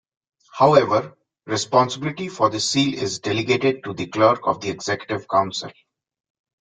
However, 0.53 1.15
responsibility 1.45 2.27
for 2.27 2.49
the 2.49 2.59
seal 2.59 2.95
is 2.95 3.19
delegated 3.19 3.83
to 3.83 3.93
the 3.93 4.07
Clerk 4.07 4.47
of 4.47 4.59
the 4.59 4.71
Executive 4.71 5.27
Council. 5.29 5.69